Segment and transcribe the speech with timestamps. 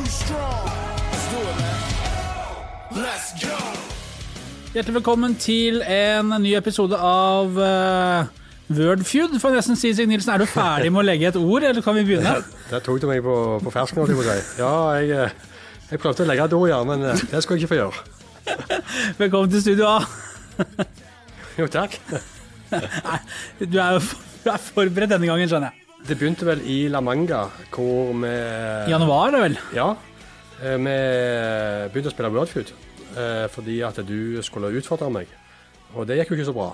[0.00, 0.64] too strong.
[1.10, 3.02] Let's do it, man.
[3.04, 3.56] Let's go.
[4.72, 8.30] Hjertelig velkommen til en ny episode av uh,
[8.70, 9.34] Wordfeud.
[9.42, 11.98] Får nesten si, Sig Nilsen, er du ferdig med å legge et ord, eller kan
[11.98, 12.36] vi begynne?
[12.70, 14.62] Der tok du meg på, på fersken, jeg si.
[14.62, 17.66] Ja, jeg, eh, jeg prøvde å legge et ord, ja, men eh, det skulle jeg
[17.66, 18.06] ikke få gjøre.
[19.24, 20.88] Velkommen til Studio A.
[21.58, 21.98] Jo, takk.
[23.60, 23.98] Du er
[24.40, 25.89] du er forberedt denne gangen, skjønner jeg.
[26.08, 27.44] Det begynte vel i La Manga,
[27.74, 28.30] hvor vi
[28.90, 29.58] januar, det vel?
[29.76, 29.90] Ja.
[30.62, 30.94] eh, Vi
[31.92, 32.72] begynte å spille Wordfood
[33.16, 35.28] eh, fordi at du skulle utfordre meg.
[35.94, 36.70] Og det gikk jo ikke så bra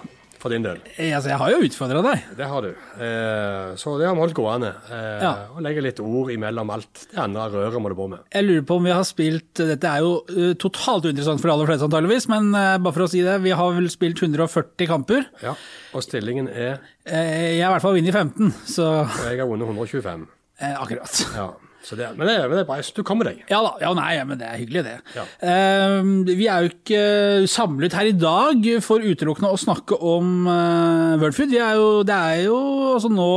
[0.46, 0.78] for din del.
[0.96, 2.24] Eh, Altså, jeg har jo utfordra deg.
[2.38, 2.70] Det har du.
[3.02, 4.70] Eh, Så det har vi holdt gående.
[4.90, 5.32] eh, Ja.
[5.54, 8.20] Og legger litt ord imellom alt det andre røret må du på med.
[8.32, 11.54] Jeg lurer på om vi har spilt Dette er jo uh, totalt uinteressant for de
[11.56, 14.86] aller fleste, antageligvis, men uh, bare for å si det, vi har vel spilt 140
[14.86, 15.26] kamper.
[15.42, 15.54] Ja.
[15.94, 19.46] Og stillingen er Eh, Jeg har i hvert fall vunnet 15, så Og jeg har
[19.46, 20.26] vunnet 125.
[20.60, 21.20] eh, Akkurat.
[21.36, 21.50] Ja.
[21.86, 22.80] Så det, men, det, men det er bra.
[22.96, 23.44] Du kommer deg.
[23.46, 24.94] Ja da, ja nei, men det er hyggelig det.
[25.14, 25.24] Ja.
[25.38, 27.02] Eh, vi er jo ikke
[27.50, 31.52] samlet her i dag for utelukkende å snakke om uh, Wordfood.
[31.54, 32.56] Vi er jo, det er jo
[32.96, 33.28] altså nå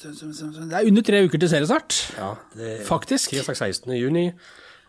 [0.00, 3.34] Det er under tre uker til seriestart, Ja, det er faktisk.
[3.34, 3.92] tirsdag 16.
[3.98, 4.30] juni.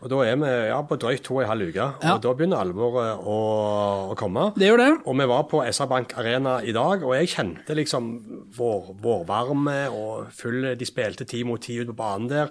[0.02, 1.84] Og da er vi ja, på drøyt to og en halv uke.
[2.02, 2.16] Ja.
[2.16, 3.36] Og da begynner alvoret å,
[4.10, 4.48] å komme.
[4.58, 4.90] Det gjør det.
[5.06, 8.10] Og vi var på SR Bank Arena i dag, og jeg kjente liksom
[8.56, 12.50] vår, vårvarme og full De spilte ti mot ti ute på banen der.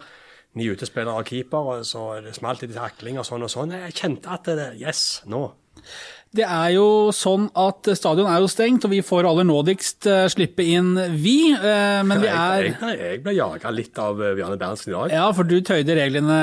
[0.55, 3.75] Ni utespillere og keeper, og så det smalt i takling og sånn og sånn.
[3.85, 5.49] Jeg kjente at det, yes, nå.
[6.31, 10.27] Det er jo sånn at stadion er jo stengt, og vi får aller nådigst eh,
[10.31, 11.51] slippe inn vi.
[11.51, 14.95] eh, Men vi er Jeg, jeg, jeg ble jaga litt av eh, Bjarne Berntsen i
[14.95, 15.11] dag.
[15.17, 16.37] Ja, for du tøyde reglene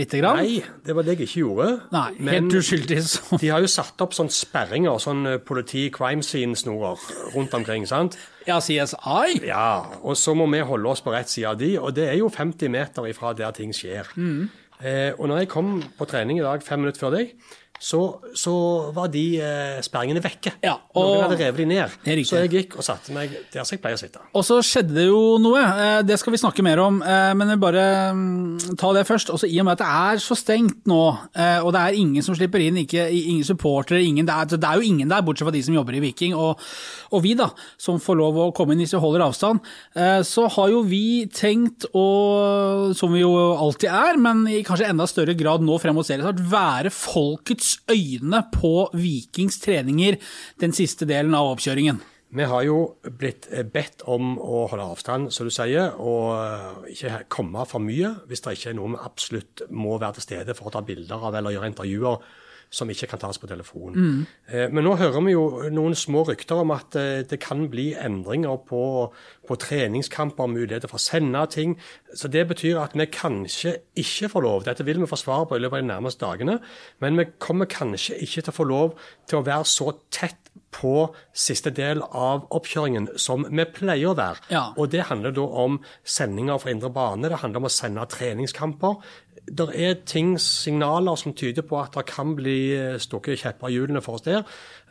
[0.00, 0.40] lite grann?
[0.42, 1.68] Nei, det var det jeg ikke gjorde.
[1.94, 2.98] Nei, helt uskyldig.
[3.06, 3.38] Så.
[3.38, 6.98] De har jo satt opp sånn sperringer, sånn eh, politi-crime scene-snorer
[7.36, 7.86] rundt omkring.
[7.86, 8.18] sant?
[8.48, 9.38] Ja, CSI?
[9.46, 9.68] Ja,
[10.02, 12.26] og så må vi holde oss på rett side av de, og det er jo
[12.32, 14.10] 50 meter ifra der ting skjer.
[14.18, 14.48] Mm.
[14.82, 17.32] Eh, og når jeg kom på trening i dag fem minutter før deg,
[17.78, 18.00] så,
[18.34, 18.52] så
[18.96, 20.52] var de eh, sperringene vekke.
[20.66, 22.24] Ja, og- Noen hadde revet de ned.
[22.26, 24.18] Så jeg gikk og satte meg der som jeg pleier å sitte.
[24.34, 27.52] Og så skjedde det jo noe, eh, det skal vi snakke mer om, eh, men
[27.54, 27.84] jeg bare
[28.16, 29.30] mm, ta det først.
[29.34, 31.00] Også I og med at det er så stengt nå,
[31.38, 34.80] eh, og det er ingen som slipper inn, ikke, ingen supportere, ingen, det, det er
[34.82, 36.58] jo ingen der, bortsett fra de som jobber i Viking, og,
[37.14, 39.62] og vi da, som får lov å komme inn hvis vi holder avstand,
[40.26, 42.04] så har jo vi tenkt å,
[42.96, 46.40] som vi jo alltid er, men i kanskje enda større grad nå frem mot seriestart,
[46.50, 50.18] være folkets øyne på Vikings treninger
[50.62, 52.00] den siste delen av oppkjøringen.
[52.28, 52.80] Vi har jo
[53.16, 58.10] blitt bedt om å holde avstand, som du sier, og eh, ikke komme for mye
[58.28, 61.24] hvis det ikke er noe vi absolutt må være til stede for å ta bilder
[61.30, 62.28] av eller gjøre intervjuer
[62.70, 64.26] som ikke kan tas på telefon.
[64.48, 67.94] Eh, Men nå hører vi jo noen små rykter om at eh, det kan bli
[67.96, 69.12] endringer på,
[69.48, 71.76] på treningskamper, muligheter for å sende ting.
[72.14, 74.64] Så det betyr at vi kanskje ikke får lov.
[74.68, 76.58] Dette vil vi få svar på i løpet av de nærmeste dagene.
[77.00, 78.94] Men vi kommer kanskje ikke til å få lov
[79.28, 80.36] til å være så tett
[80.74, 84.42] på siste del av oppkjøringen som vi pleier å være.
[84.52, 84.66] Ja.
[84.76, 88.98] Og det handler da om sendinger fra indre bane, det handler om å sende treningskamper.
[89.48, 93.78] Det er ting, signaler som tyder på at det kan bli eh, stukket kjepper i
[93.78, 94.44] hjulene for oss der.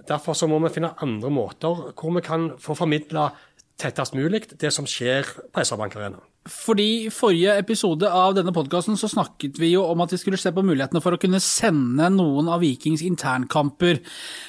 [0.07, 3.29] Derfor så må vi finne andre måter hvor vi kan få formidla
[3.78, 6.24] tettest mulig det som skjer på SR-Bank Arena.
[6.48, 10.40] Fordi i forrige episode av denne podkasten så snakket vi jo om at vi skulle
[10.40, 14.00] se på mulighetene for å kunne sende noen av Vikings internkamper,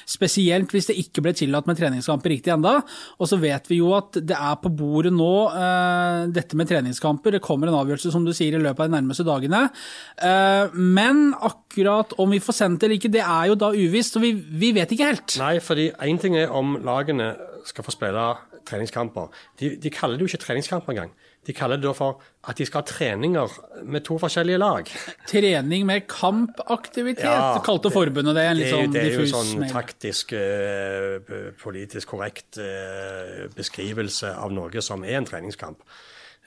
[0.07, 2.77] spesielt hvis det ikke ble tillatt med treningskamper riktig enda.
[3.19, 7.35] Og så vet vi jo at det er på bordet nå, uh, dette med treningskamper.
[7.35, 9.65] Det kommer en avgjørelse, som du sier, i løpet av de nærmeste dagene.
[10.23, 14.15] Uh, men akkurat om vi får sendt det eller ikke, det er jo da uvisst,
[14.15, 15.39] så vi, vi vet ikke helt.
[15.41, 17.33] Nei, fordi én ting er om lagene
[17.67, 18.23] skal få spille
[18.65, 19.29] treningskamper.
[19.59, 21.11] De, de kaller det jo ikke treningskamper engang.
[21.47, 23.53] De kaller det da for at de skal ha treninger
[23.87, 24.89] med to forskjellige lag.
[25.29, 28.43] Trening med kampaktivitet, Ja, kalte forbundet det.
[28.49, 29.71] En litt sånn det er jo sånn mail.
[29.71, 35.79] taktisk, eh, politisk korrekt eh, beskrivelse av noe som er en treningskamp.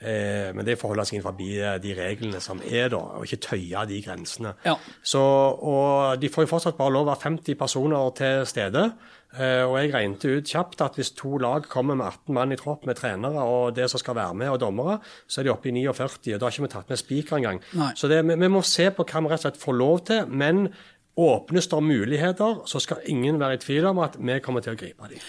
[0.01, 1.37] Eh, men det er forholde seg innenfor
[1.83, 4.55] de reglene som er, da, og ikke tøye de grensene.
[4.65, 4.75] Ja.
[4.99, 8.87] Så, og de får jo fortsatt bare lov å være 50 personer til stede.
[9.33, 12.59] Eh, og jeg regnet ut kjapt at hvis to lag kommer med 18 mann i
[12.59, 15.71] tropp med trenere og det som skal være med, og dommere, så er de oppe
[15.71, 17.63] i 49, og da har ikke vi tatt med spiker engang.
[17.97, 20.27] Så det, vi, vi må se på hva vi rett og slett får lov til.
[20.29, 20.67] men
[21.13, 24.79] Åpnes det muligheter, så skal ingen være i tvil om at vi kommer til å
[24.79, 25.19] gripe dem.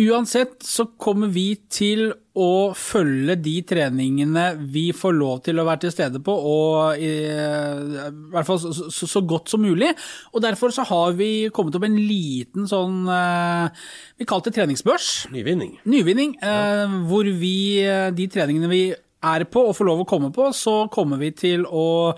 [0.00, 5.82] Uansett så kommer vi til å følge de treningene vi får lov til å være
[5.82, 9.90] til stede på, og i, i hvert fall så, så, så godt som mulig.
[10.32, 13.84] Og derfor så har vi kommet opp en liten sånn eh,
[14.16, 15.10] Vi kalte det treningsbørs.
[15.34, 15.76] Nyvinning.
[15.84, 18.86] Nyvinning, eh, hvor vi, eh, de treningene vi
[19.22, 22.14] er på og får lov å komme på, så kommer vi til å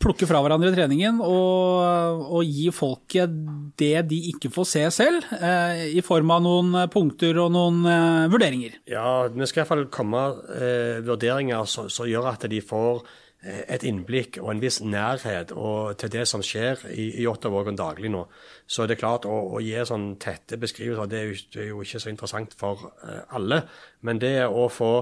[0.00, 3.32] plukke fra hverandre treningen og, og gi folket
[3.80, 8.30] det de ikke får se selv, eh, i form av noen punkter og noen eh,
[8.32, 8.78] vurderinger.
[8.90, 10.24] Ja, vi skal iallfall komme
[10.56, 13.02] eh, vurderinger som gjør at de får
[13.44, 17.78] eh, et innblikk og en viss nærhet og, til det som skjer i, i Ottavågen
[17.78, 18.24] daglig nå.
[18.66, 21.70] Så det er klart å, å gi sånn tette beskrivelser, det er, jo, det er
[21.72, 23.64] jo ikke så interessant for eh, alle.
[24.04, 24.94] Men det å få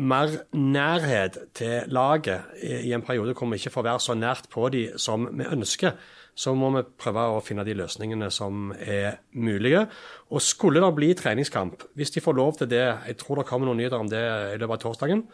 [0.00, 4.68] mer nærhet til laget i en periode hvor vi ikke får være så nært på
[4.72, 5.94] de som vi ønsker,
[6.34, 9.84] så må vi prøve å finne de løsningene som er mulige.
[10.30, 13.68] Og skulle det bli treningskamp, hvis de får lov til det, jeg tror det kommer
[13.68, 14.22] noen nyheter om det
[14.54, 15.24] i løpet av torsdagen,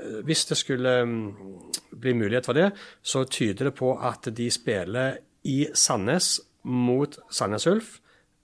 [0.00, 1.24] eh, hvis det skulle mm,
[2.00, 2.70] bli mulighet for det,
[3.02, 7.98] så tyder det på at de spiller i Sandnes mot Sandnes Ulf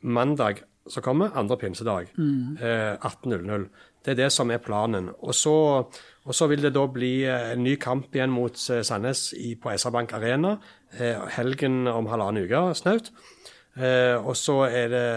[0.07, 2.57] mandag som kommer, andre pinsedag, mm.
[2.63, 3.67] eh, 18.00.
[4.07, 5.09] Det er det som er planen.
[5.27, 5.53] Og så,
[6.25, 9.73] og så, vil det da bli eh, en ny kamp igjen mot eh, Sandnes på
[9.75, 10.55] SR-Bank Arena
[10.95, 13.11] eh, helgen om halvannen uke snaut.
[13.77, 15.09] Og så er det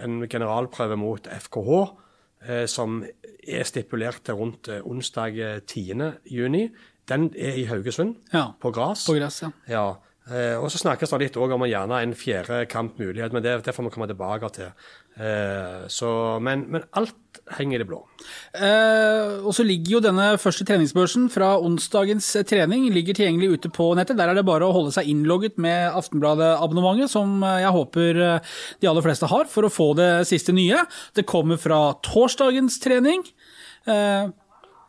[0.00, 1.72] en generalprøve mot FKH
[2.72, 5.36] som er stipulert til rundt onsdag
[5.68, 6.70] 10.6.
[7.10, 9.04] Den er i Haugesund, ja, på gress.
[9.10, 9.50] På gress ja.
[9.68, 9.84] ja.
[10.30, 13.88] Eh, og så snakkes det litt om gjerne en fjerde kampmulighet, men det, det får
[13.88, 14.70] vi komme tilbake til.
[15.18, 16.10] Eh, så,
[16.40, 17.98] men, men, alt henger i det blå.
[18.54, 23.90] Eh, og så ligger jo denne første treningsbørsen fra onsdagens trening ligger tilgjengelig ute på
[23.98, 24.18] nettet.
[24.20, 28.90] Der er det bare å holde seg innlogget med Aftenbladet-abonnementet, som jeg håper eh, de
[28.92, 30.86] aller fleste har, for å få det siste nye.
[31.18, 33.26] Det kommer fra torsdagens trening.
[33.90, 34.30] Eh,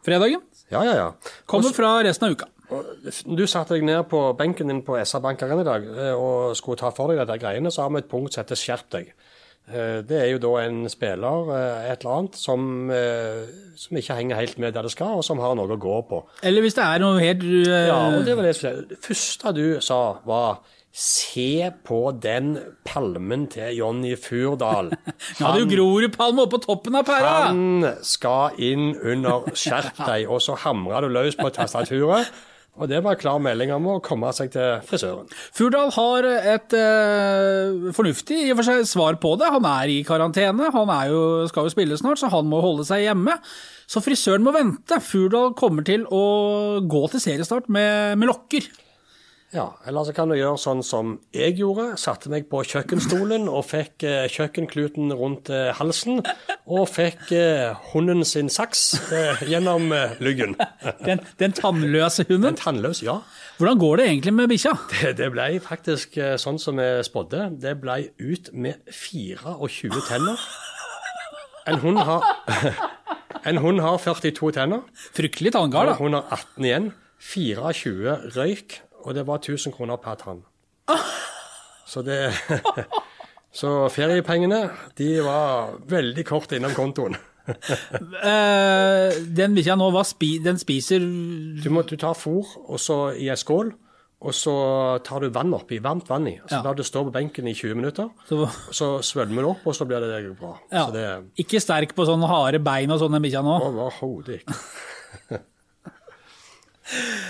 [0.05, 0.45] fredagen.
[0.71, 1.35] Ja, ja, ja.
[1.49, 2.47] Kommer fra resten av uka.
[2.71, 6.91] Du satte deg ned på benken din på SR-Bank i dag eh, og skulle ta
[6.95, 9.13] for deg dette greiene, så har vi et punkt som heter 'skjerp deg'.
[9.71, 12.91] Eh, det er jo da en spiller, eh, et eller annet, som,
[13.75, 16.23] som, ikke henger helt med der det skal, og som har noe å gå på.
[16.43, 20.21] Eller hvis det er noe helt Ja, og det var det Det første du sa,
[20.25, 24.89] var Se på den palmen til Jonny Furdal.
[25.39, 27.29] Nå hadde jo Grorudpalme oppe på toppen av pæra!
[27.47, 32.27] Han skal inn under skjerp deg, og så hamrer du løs på tastaturet.
[32.79, 35.27] Og det var klar melding om å komme seg til frisøren.
[35.53, 39.49] Furdal har et eh, fornuftig i og for seg svar på det.
[39.51, 43.03] Han er i karantene, han jo, skal jo spille snart, så han må holde seg
[43.03, 43.35] hjemme.
[43.91, 45.01] Så frisøren må vente.
[45.03, 46.23] Furdal kommer til å
[46.87, 48.71] gå til seriestart med, med lokker.
[49.51, 51.97] Ja, eller så kan du gjøre sånn som jeg gjorde.
[51.99, 56.21] Satte meg på kjøkkenstolen og fikk eh, kjøkkenkluten rundt eh, halsen.
[56.71, 58.85] Og fikk eh, hunden sin saks
[59.43, 59.91] gjennom
[60.23, 60.55] lyggen.
[61.07, 62.53] Den, den, tannløse hunden?
[62.53, 63.17] Den tannløse, ja.
[63.57, 64.71] Hvordan går det egentlig med bikkja?
[64.91, 67.49] Det, det, ble faktisk sånn som vi spådde.
[67.59, 70.45] Det ble ut med 24 tenner.
[71.67, 72.23] En hund har,
[73.51, 74.87] en hund har 42 tenner.
[75.17, 75.97] Fryktelig tanngard, da.
[75.99, 76.89] Hun har 18 igjen.
[77.21, 80.43] 24 røyk og det var 1000 kroner per tann.
[81.91, 82.23] Så det
[83.51, 84.63] Så feriepengene,
[84.95, 87.17] de var veldig kort innom kontoen.
[87.51, 93.09] uh, den bikkja nå, hva spi, den spiser Du, må, du tar fôr og så
[93.17, 93.73] i ei skål,
[94.21, 94.53] og så
[95.03, 96.37] tar du vann oppi, varmt vann i.
[96.45, 96.63] Så ja.
[96.63, 98.11] lar du stå på benken i 20 minutter.
[98.29, 100.53] Så, så svølmer det opp, og så blir det bra.
[100.71, 100.85] Ja.
[100.93, 101.05] Det,
[101.43, 103.57] ikke sterk på sånne harde bein og sånn, den bikkja nå?
[103.67, 105.41] Overhodet ikke.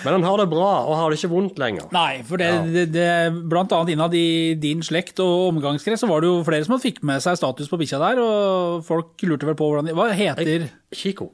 [0.01, 1.87] Men han har det bra, og har det ikke vondt lenger.
[1.93, 2.61] Nei, for det, ja.
[2.75, 3.07] det, det,
[3.51, 7.01] blant annet innad i din slekt og omgangskrets så var det jo flere som fikk
[7.07, 10.69] med seg status på bikkja der, og folk lurte vel på hvordan de Hva heter
[10.95, 11.29] Kiko.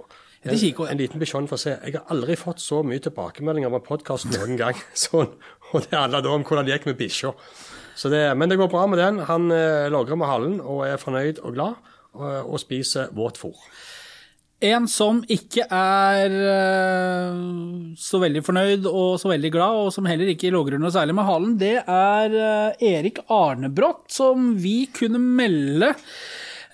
[0.47, 1.73] En, en liten bikkjon for å se.
[1.81, 4.77] Jeg har aldri fått så mye tilbakemeldinger på podkast noen gang.
[5.07, 5.33] Sånn,
[5.71, 7.33] og det handler da om hvordan det gikk med bikkja.
[8.37, 9.19] Men det går bra med den.
[9.25, 11.79] Han eh, logrer med halen og er fornøyd og glad,
[12.13, 13.57] og, og spiser våtfôr.
[14.57, 17.35] En som ikke er uh,
[17.93, 21.27] så veldig fornøyd og så veldig glad, og som heller ikke logrer noe særlig med
[21.27, 25.91] halen, det er uh, Erik Arnebrott, som vi kunne melde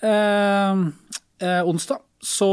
[0.03, 0.79] eh,
[1.67, 1.99] onsdag.
[2.23, 2.47] Så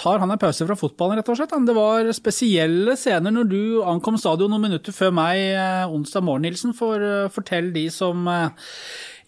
[0.00, 1.52] tar han en pause fra fotballen, rett og slett.
[1.68, 5.52] Det var spesielle scener når du ankom stadion noen minutter før meg
[5.92, 6.72] onsdag morgen, Nilsen.
[6.76, 8.24] For fortell de som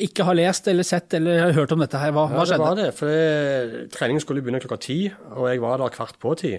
[0.00, 2.14] ikke har lest eller sett eller hørt om dette her.
[2.16, 2.56] Hva, hva skjedde?
[2.56, 2.96] Ja, det var det.
[2.98, 4.98] For treningen skulle begynne klokka ti,
[5.36, 6.56] og jeg var der kvart på ti.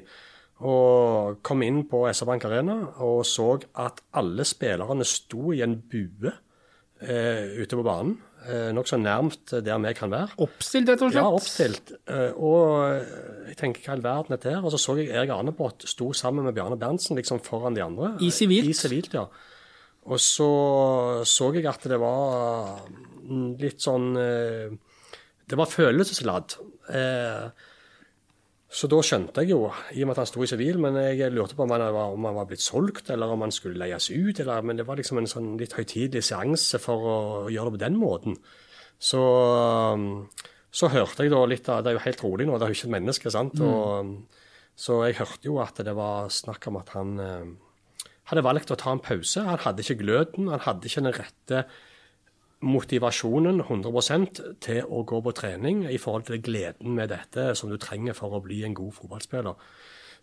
[0.63, 6.32] Og kom inn på SR-Bank Arena og så at alle spillerne sto i en bue
[7.01, 8.15] eh, ute på banen.
[8.46, 10.36] Eh, Nokså nærmt der vi kan være.
[10.46, 11.22] Oppstilt, rett og slett?
[11.22, 11.92] Ja, oppstilt.
[12.06, 14.64] Eh, og jeg tenker hva i all verden er dette her?
[14.64, 18.14] Og så så jeg Erik Arnebrott sto sammen med Bjarne Berntsen liksom foran de andre.
[18.22, 18.70] I sivilt?
[18.70, 19.25] I sivilt, ja.
[20.06, 20.50] Og så
[21.25, 22.84] så jeg at det var
[23.58, 24.75] litt sånn eh,
[25.46, 26.60] Det var følelsesladd.
[26.90, 27.48] Eh,
[28.75, 31.32] Så da skjønte jeg jo, i og med at han sto i sivil, men jeg
[31.32, 34.10] lurte på om han var, om han var blitt solgt, eller om han skulle leies
[34.12, 34.41] ut.
[34.44, 37.17] Eller, men det var liksom en sånn litt høytidelig seanse for å
[37.53, 38.36] gjøre det på den måten.
[39.00, 39.22] Så,
[39.96, 40.25] um,
[40.75, 42.77] så hørte jeg da litt av Det er jo helt rolig nå, det er jo
[42.79, 43.63] ikke et menneske, sant.
[43.63, 47.51] Og, um, så jeg hørte jo at det var snakk om at han eh,
[48.27, 49.46] hadde valgt å ta en pause.
[49.48, 51.62] Han hadde ikke gløden, han hadde ikke den rette
[52.64, 57.78] motivasjonen 100% til å gå på trening i forhold til gleden med dette som du
[57.82, 59.60] trenger for å bli en god fotballspiller.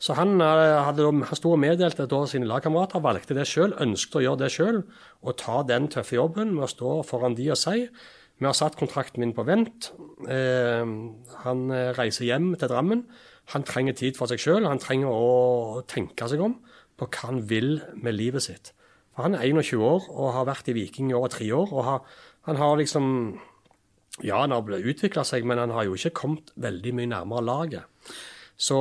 [0.03, 4.19] Så han, eh, hadde, han sto og meddelte da sine lagkamerater, valgte det sjøl, ønsket
[4.19, 4.83] å gjøre det sjøl,
[5.23, 7.87] og ta den tøffe jobben med å stå foran de og si
[8.43, 9.93] vi har satt kontrakten min på vent.
[10.27, 10.83] Eh,
[11.45, 13.05] han eh, reiser hjem til Drammen.
[13.55, 14.67] Han trenger tid for seg sjøl.
[14.67, 16.57] Han trenger å tenke seg om
[16.99, 18.73] på hva han vil med livet sitt.
[19.13, 21.73] For Han er 21 år og har vært i Viking i over tre år.
[21.73, 22.01] og har,
[22.49, 23.05] Han har liksom
[24.23, 24.61] Ja, han har
[24.93, 27.83] utvikla seg, men han har jo ikke kommet veldig mye nærmere laget.
[28.63, 28.77] Så,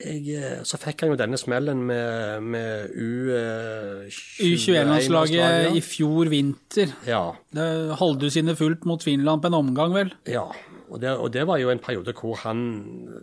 [0.00, 6.88] jeg, så fikk han jo denne smellen med, med U21-landslaget i fjor vinter.
[7.06, 7.32] Ja.
[7.54, 7.94] Det
[8.32, 10.10] sine fullt mot Finland på en omgang, vel?
[10.26, 10.48] Ja,
[10.90, 12.60] og det, og det, var jo en periode hvor han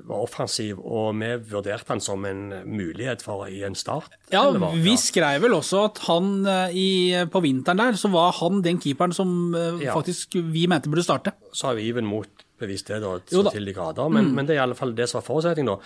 [0.07, 4.15] var offensiv, og vi vurderte han som en mulighet for i en start.
[4.31, 8.79] Ja, vi skrev vel også at han i, på vinteren der, så var han den
[8.79, 9.93] keeperen som ja.
[9.93, 11.35] faktisk vi mente burde starte.
[11.51, 14.35] Så har even mot motbevist det da, så til de grader, men, mm.
[14.35, 15.81] men, det er i alle fall det som var forutsetningen da.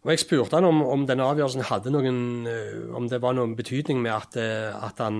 [0.00, 2.20] Og Jeg spurte han om, om denne avgjørelsen hadde noen,
[2.96, 5.18] om det var noen betydning med at, at han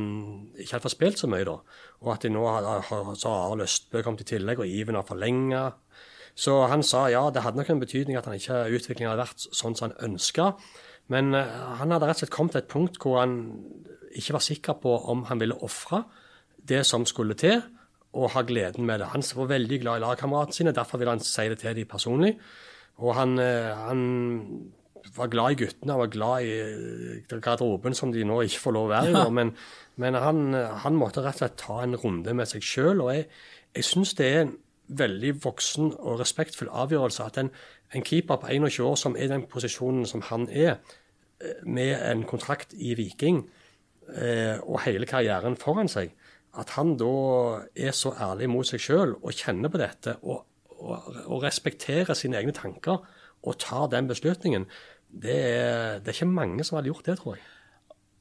[0.56, 1.58] ikke hadde fått spilt så mye, da.
[2.00, 5.66] Og at de nå har, har, har Østbø kommet i tillegg, og Iven har forlenga.
[6.32, 9.44] Så han sa ja, det hadde nok en betydning at han ikke utviklingen hadde vært
[9.50, 10.54] sånn som han ønska.
[11.12, 13.37] Men han hadde rett og slett kommet til et punkt hvor han
[14.16, 16.04] ikke var sikker på om han ville ofre
[16.70, 17.60] det som skulle til,
[18.16, 19.12] og ha gleden med det.
[19.12, 22.32] Han var veldig glad i lagkameratene sine, derfor ville han si det til dem personlig.
[23.00, 24.73] Og han, eh, han,
[25.16, 28.76] var glad i guttene, han var glad i eh, garderoben, som de nå ikke får
[28.76, 29.14] lov å være i.
[29.16, 29.28] Ja.
[29.33, 29.54] Men,
[30.00, 30.54] men han,
[30.85, 33.02] han, måtte rett og slett ta en runde med seg sjøl.
[33.04, 33.28] Og jeg,
[33.76, 34.57] jeg syns det er en
[35.00, 37.52] veldig voksen og respektfull avgjørelse at en,
[37.95, 40.78] en keeper på 21 år, som er den posisjonen som han er,
[41.40, 43.45] eh, med en kontrakt i Viking
[44.11, 46.09] og hele karrieren foran seg,
[46.59, 47.11] at han da
[47.78, 50.40] er så ærlig mot seg sjøl og kjenner på dette og
[50.80, 53.02] å respektere sine egne tanker
[53.40, 54.66] og ta den beslutningen,
[55.10, 57.46] det er, det er ikke mange som hadde gjort det, tror jeg.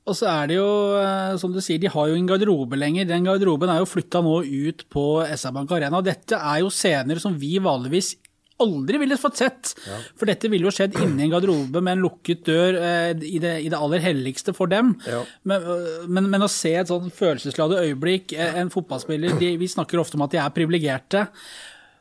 [0.09, 3.05] Og så er det jo, eh, som du sier, de har jo en garderobe lenger.
[3.09, 5.99] Den garderoben er jo flytta nå ut på SR-Bank Arena.
[5.99, 8.15] og Dette er jo scener som vi vanligvis
[8.59, 9.73] aldri ville fått sett.
[9.85, 9.99] Ja.
[10.19, 13.53] For dette ville jo skjedd inni en garderobe med en lukket dør eh, i, det,
[13.63, 14.95] i, det, aller helligste for dem.
[15.07, 15.21] Ja.
[15.47, 20.01] Men, eh, men, men, å se et sånn følelsesladet øyeblikk, en fotballspiller de, Vi snakker
[20.01, 21.27] ofte om at de er privilegerte.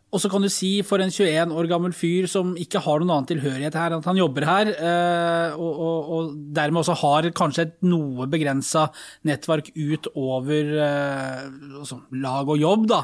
[0.09, 3.13] Og så kan du si for en 21 år gammel fyr som ikke har noen
[3.13, 7.67] annen tilhørighet her, at han jobber her, eh, og, og, og dermed også har kanskje
[7.67, 8.87] et noe begrensa
[9.29, 11.45] nettverk utover eh,
[11.83, 13.03] altså lag og jobb, da.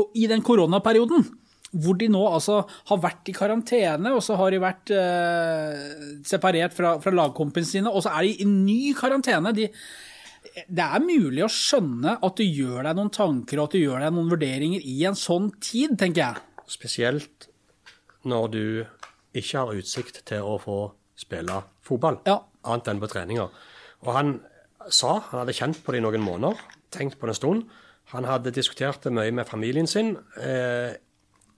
[0.00, 1.28] Og i den koronaperioden,
[1.76, 5.86] hvor de nå altså har vært i karantene, og så har de vært eh,
[6.24, 9.52] separert fra, fra lagkompisene sine, og så er de i ny karantene.
[9.52, 9.68] de
[10.66, 14.04] det er mulig å skjønne at du gjør deg noen tanker og at du gjør
[14.04, 16.44] deg noen vurderinger i en sånn tid, tenker jeg.
[16.68, 17.48] Spesielt
[18.28, 18.64] når du
[19.38, 20.78] ikke har utsikt til å få
[21.18, 22.38] spille fotball, ja.
[22.68, 23.52] annet enn på treninger.
[24.06, 24.38] Og han
[24.94, 26.60] sa han hadde kjent på det i noen måneder,
[26.94, 27.66] tenkt på det en stund.
[28.14, 30.14] Han hadde diskutert det mye med familien sin.
[30.40, 30.96] Eh,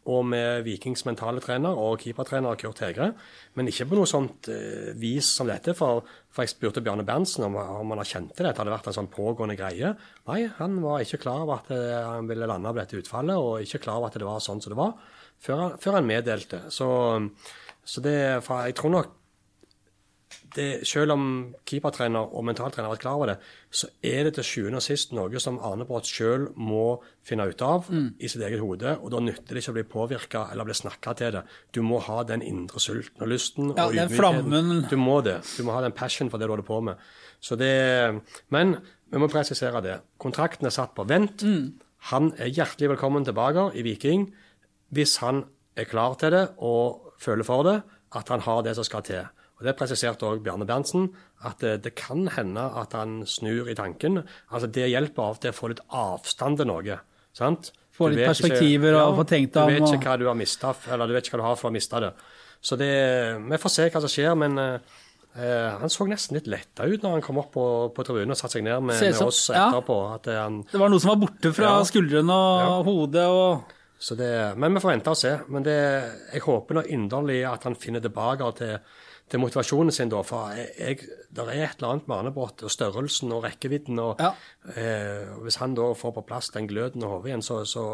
[0.08, 3.10] og med Vikings mentale trener og keepertrener Kurt Hegre.
[3.58, 5.74] Men ikke på noe sånt eh, vis som dette.
[5.76, 6.00] For,
[6.32, 9.58] for jeg spurte Bjarne Berntsen om, om han kjente det, hadde vært en sånn pågående
[9.60, 9.92] greie.
[10.30, 13.66] Nei, han var ikke klar over at eh, han ville lande på dette utfallet, og
[13.66, 14.96] ikke klar over at det var sånn som det var,
[15.44, 16.64] før, før han meddelte.
[16.72, 16.88] Så,
[17.84, 19.16] så det, jeg tror nok
[20.54, 21.24] det, selv om
[21.68, 23.36] keepertrener og mentaltrener har vært klar over det,
[23.74, 27.62] så er det til sjuende og sist noe som Arne Brått sjøl må finne ut
[27.66, 28.06] av mm.
[28.18, 28.96] i sitt eget hode.
[28.98, 31.44] Og da nytter det ikke å bli påvirka eller bli snakka til det.
[31.74, 33.72] Du må ha den indre sulten og lysten.
[33.76, 34.72] Ja, og den flammen.
[34.90, 35.40] Du må det.
[35.56, 37.06] Du må ha den passion for det du holder på med.
[37.40, 37.72] Så det,
[38.54, 38.76] men
[39.10, 40.00] vi må presisere det.
[40.20, 41.46] Kontrakten er satt på vent.
[41.46, 41.80] Mm.
[42.10, 44.30] Han er hjertelig velkommen tilbake i Viking
[44.94, 45.44] hvis han
[45.78, 47.76] er klar til det og føler for det,
[48.16, 49.28] at han har det som skal til.
[49.60, 51.10] Og Det presiserte òg Bjarne Berntsen,
[51.44, 54.22] at det, det, kan hende at han snur i tanken.
[54.48, 56.96] Altså Det hjelper av til å få litt avstand til noe.
[57.36, 57.72] sant?
[58.00, 59.68] Få litt perspektiver ikke, og få tenkt om.
[59.68, 61.68] Du vet ikke hva du har mista, eller du vet ikke hva du har for
[61.68, 62.10] å miste det.
[62.60, 62.90] Så det,
[63.50, 64.78] vi får se hva som skjer, men eh,
[65.80, 68.58] han så nesten litt letta ut når han kom opp på, på tribunen og satte
[68.58, 69.98] seg ned med, med oss etterpå.
[70.28, 70.38] Ja.
[70.44, 71.84] Han, det var noe som var borte fra ja.
[71.88, 72.72] skuldrene og ja.
[72.88, 75.34] hodet og Så det, men vi får vente og se.
[75.52, 75.78] Men det,
[76.32, 78.78] jeg håper nå inderlig at han finner tilbake til,
[79.30, 80.08] til motivasjonen sin.
[80.10, 80.98] da, For jeg,
[81.30, 83.98] det er et eller annet med Arnebrott og størrelsen og rekkevidden.
[84.02, 84.32] og Ja.
[84.76, 87.84] eh, Hvis han da får på plass den gløden og hodet igjen, så, så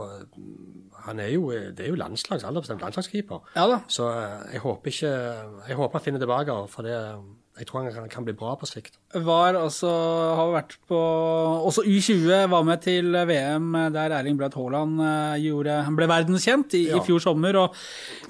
[1.07, 3.40] han er jo, Det er jo landslags, aldersbestemt landslagskeeper.
[3.57, 3.78] Ja da.
[3.88, 5.12] Så eh, jeg håper ikke
[5.69, 6.97] Jeg håper han finner tilbake, for det,
[7.59, 8.99] jeg tror han kan, kan bli bra på sikt.
[9.25, 9.88] Var også,
[10.37, 10.96] har vært på
[11.68, 16.75] Også U20 var med til VM der Erling Braut Haaland eh, gjorde, han ble verdenskjent
[16.76, 16.99] i, Ja.
[16.99, 17.76] i fjor sommer, og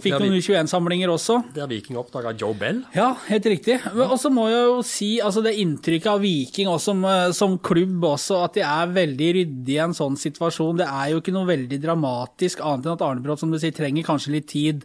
[0.02, 1.40] fikk noen U21-samlinger også.
[1.56, 2.82] Der Viking oppdaga Joe Bell.
[2.94, 3.78] Ja, helt riktig.
[3.96, 7.58] Men også må jeg jo si altså det inntrykket av Viking også, som, eh, som
[7.58, 10.78] klubb også, at de er veldig ryddige i en sånn situasjon.
[10.84, 14.06] Det er jo ikke noe veldig dramatisk, annet enn at Arnebrott som du sier, trenger
[14.06, 14.84] kanskje litt tid,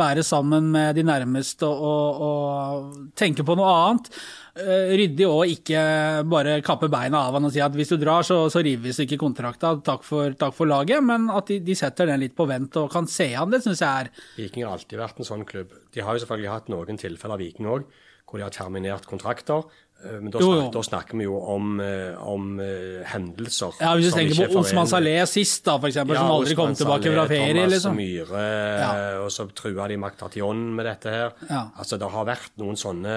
[0.00, 4.08] være sammen med de nærmeste og, og, og tenke på noe annet.
[4.52, 5.82] Eh, Ryddig og ikke
[6.28, 9.16] bare kappe beina av han og si at hvis du drar, så, så rives ikke
[9.20, 12.76] kontrakta, takk for, takk for laget, men at de, de setter den litt på vent
[12.76, 15.72] og kan se han, det syns jeg er Viking har alltid vært en sånn klubb.
[15.96, 17.86] De har jo selvfølgelig hatt noen tilfeller av Viking òg,
[18.32, 19.66] hvor de har terminert kontrakter.
[20.02, 20.60] Eh, Men da, Jo, jo.
[20.62, 24.62] Snakker, da snakker vi jo om, eh, om eh, hendelser Ja, Hvis du tenker på
[24.64, 24.88] Osman.
[24.90, 27.52] Saleh sist, da, for eksempel, som aldri kom tilbake Saleh, fra ferie.
[27.54, 27.94] Thomas liksom.
[28.00, 28.46] Myhre,
[28.80, 29.20] Ja.
[29.22, 31.30] og så trua de Maktation med dette her.
[31.50, 31.68] Ja.
[31.78, 33.14] Altså, Det har vært noen sånne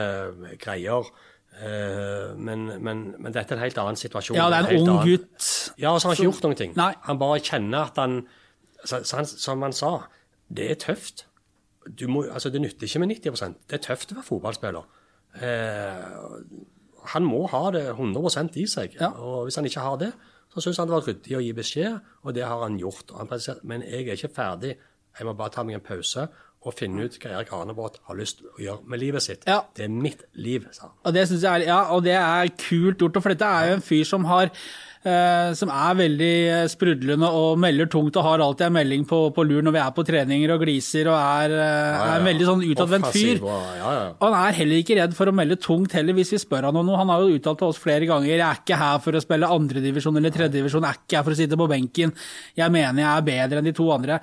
[0.62, 1.10] greier.
[2.38, 4.36] Men, men, men dette er en helt annen situasjon.
[4.38, 5.48] Ja, det er en en ung annen- gutt.
[5.80, 6.74] Ja, så har han ikke gjort noen ting.
[6.76, 6.92] Nei.
[7.08, 8.28] Han bare kjenner at han
[8.84, 9.94] så, så han, Som han sa,
[10.54, 11.24] det er tøft.
[11.88, 14.84] Du må, altså, det nytter ikke med 90% Det er tøft å være fotballspiller.
[15.44, 16.64] Eh,
[17.16, 18.96] han må ha det 100 i seg.
[19.00, 19.12] Ja.
[19.20, 20.12] Og hvis han ikke har det,
[20.54, 23.12] så syns han det var ryddig å gi beskjed, og det har han gjort.
[23.18, 23.28] Han
[23.64, 24.76] Men jeg er ikke ferdig.
[25.16, 26.28] Jeg må bare ta meg en pause
[26.66, 29.46] og finne ut hva Erik Arnebrott har lyst til å gjøre med livet sitt.
[29.50, 29.62] Ja.
[29.78, 30.98] Det er mitt liv, sa han.
[31.06, 33.78] Og det synes jeg er, ja, og det er kult gjort, for dette er jo
[33.78, 34.50] en fyr som har
[35.06, 36.36] eh, som er veldig
[36.72, 39.94] sprudlende og melder tungt og har alltid en melding på, på lur når vi er
[39.96, 43.44] på treninger og gliser og er, eh, er en veldig sånn utadvendt fyr.
[43.44, 43.94] Ja, ja.
[44.16, 46.82] Og han er heller ikke redd for å melde tungt heller hvis vi spør han
[46.82, 47.00] om noe.
[47.02, 49.54] Han har jo uttalt til oss flere ganger jeg er ikke her for å spille
[49.60, 52.18] andredivisjon eller tredjedivisjon, jeg er ikke her for å sitte på benken.
[52.58, 54.20] Jeg mener jeg er bedre enn de to andre.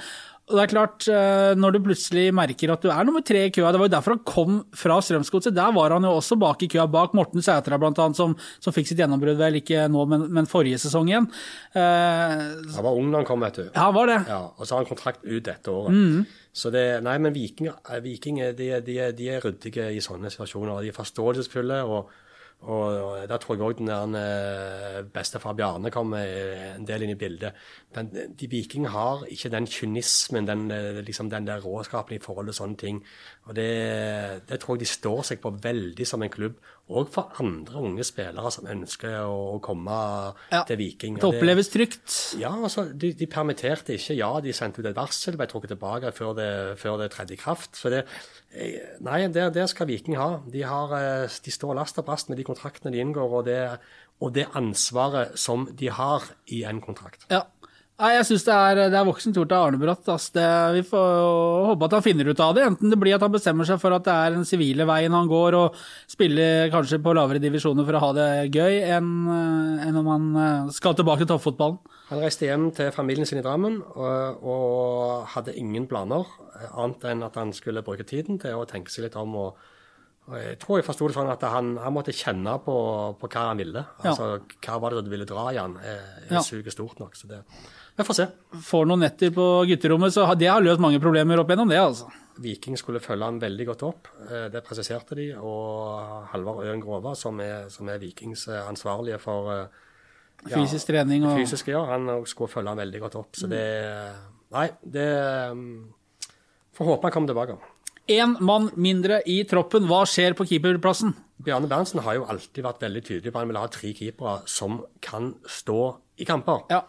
[0.50, 3.50] Og det er klart, eh, Når du plutselig merker at du er nummer tre i
[3.54, 5.54] køa Det var jo derfor han kom fra Strømsgodset.
[5.54, 8.90] Der var han jo også bak i køa, bak Morten Sætra bl.a., som, som fikk
[8.90, 11.28] sitt gjennombrudd vel ikke nå, men, men forrige sesong igjen.
[11.76, 13.64] Uh, Han var ung da han kom, vet du.
[13.70, 14.18] ja, han var det.
[14.28, 15.94] Ja, og så har han kontrakt ut dette året.
[15.94, 16.26] Mm.
[16.52, 20.28] Så det, nei, men Viking, eh, Viking er- de, de, de er ryddige i sånne
[20.34, 20.82] situasjoner.
[20.84, 21.80] De er forståelsesfulle.
[21.86, 22.10] og,
[22.62, 26.22] og, og Der tror jeg òg den der eh, bestefar Bjarne kommer
[26.76, 27.58] en del inn i bildet.
[27.96, 32.46] Men de Viking har ikke den kynismen, den, eh, liksom den der råskapen i forhold
[32.46, 33.02] til sånne ting.
[33.50, 33.68] Og det,
[34.48, 36.60] det tror jeg de står seg på veldig som en klubb,
[37.00, 39.96] òg for andre unge spillere som ønsker å komme
[40.52, 41.16] Ja, til Viking.
[41.20, 42.16] Det oppleves trygt.
[42.40, 44.16] ja, altså, de, de permitterte ikke.
[44.18, 46.50] Ja, de sendte ut et varsel, ble trukket tilbake før det,
[46.82, 47.74] før det tredde i kraft.
[47.80, 48.04] Så det,
[48.54, 50.40] eh, nei, der, der skal Viking ha.
[50.52, 53.58] De, har, eh, de står last og brast med de kontraktene de inngår, og det,
[54.22, 57.26] og det ansvaret som de har i en kontrakt.
[57.32, 57.44] Ja.
[58.00, 58.54] Nei, jeg syns det,
[58.90, 60.08] det er voksent gjort av Arne Bratt.
[60.10, 60.46] Altså Det,
[60.78, 61.10] vi får
[61.68, 62.64] håpe at han finner ut av det.
[62.66, 65.28] Enten det blir at han bestemmer seg for at det er den sivile veien han
[65.30, 65.76] går, og
[66.10, 70.26] spiller kanskje på lavere divisjoner for å ha det gøy, enn, eh, enn om han
[70.42, 71.78] eh, skal tilbake til toppfotballen.
[72.08, 76.26] Han reiste hjem til familien sin i Drammen og, og hadde ingen planer,
[76.56, 79.36] eh, annet enn at han skulle bruke tiden til å tenke seg litt om.
[79.36, 79.68] og
[80.32, 82.74] jeg tror jeg forsto det sånn at han, han måtte kjenne på,
[83.18, 83.82] på hva han ville.
[84.04, 84.12] Ja.
[84.12, 84.28] Altså,
[84.62, 85.74] Hva var det du ville dra i han?
[85.82, 86.42] Er, er Ja.
[86.42, 87.16] stort nok?
[87.18, 87.40] Så det,
[87.96, 88.26] vi får se.
[88.64, 92.08] Får noen netter på gutterommet, så det har løst mange problemer opp gjennom det, altså.
[92.42, 94.08] Viking skulle følge han veldig godt opp.
[94.30, 95.26] Eh, Det presiserte de.
[95.36, 99.66] Og Halvard Øen Grova, som er, som er Vikings eh, ansvarlige for eh,
[100.48, 103.36] ja, Fysisk trening og fysiske, ja, han skulle følge han veldig godt opp.
[103.36, 103.62] Så det
[104.52, 105.06] Nei, det
[106.72, 107.58] Får håpe han kommer tilbake.
[108.10, 109.84] Én mann mindre i troppen.
[109.86, 111.12] Hva skjer på keeperplassen?
[111.42, 114.34] Bjarne Berntsen har jo alltid vært veldig tydelig på at han vil ha tre keepere
[114.50, 115.78] som kan stå
[116.22, 116.64] i kamper.
[116.72, 116.80] Ja.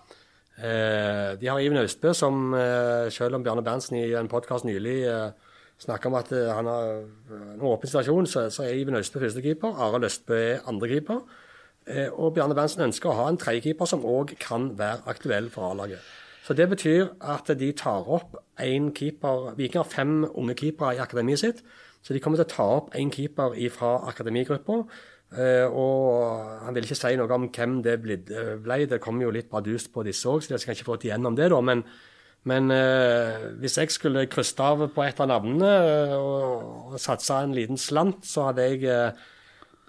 [0.57, 4.99] Eh, de har Iven Austbø, som eh, selv om Bjarne Berntsen i en podkast nylig
[5.09, 5.31] eh,
[5.81, 6.91] snakka om at han har
[7.55, 9.73] en åpen situasjon, så, så er Iven Austbø førstekeeper.
[9.81, 11.23] Arild Østbø er andrekeeper.
[12.15, 15.99] Og Bjarne Berntsen ønsker å ha en tredjekeeper som òg kan være aktuell for A-laget.
[16.45, 21.01] Så det betyr at de tar opp én keeper Viking har fem unge keepere i
[21.03, 21.59] akademiet sitt,
[22.03, 24.83] så de kommer til å ta opp én keeper fra akademigruppa.
[25.33, 28.19] Eh, og han vil ikke si noe om hvem det ble.
[28.63, 28.79] ble.
[28.89, 31.49] Det kom jo litt bardust på disse òg, så jeg skal ikke få igjennom det,
[31.53, 31.61] da.
[31.65, 31.83] Men,
[32.49, 37.41] men eh, hvis jeg skulle krysse av på et av navnene eh, og, og satsa
[37.43, 39.23] en liten slant, så hadde jeg eh,